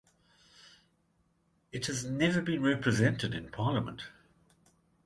It 1.71 1.85
has 1.85 2.03
never 2.03 2.41
been 2.41 2.63
represented 2.63 3.35
in 3.35 3.51
parliament. 3.51 4.05